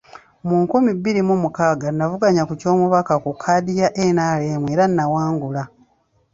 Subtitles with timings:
[0.47, 5.63] Mu nkumi bbiri mu mukaaga, n’avuganya ku ky’Omubaka ku kkaadi ya NRM era n’awangula.